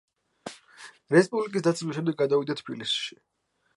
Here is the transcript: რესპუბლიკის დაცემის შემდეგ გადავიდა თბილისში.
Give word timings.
რესპუბლიკის 1.15 1.65
დაცემის 1.67 1.99
შემდეგ 1.99 2.19
გადავიდა 2.23 2.57
თბილისში. 2.63 3.21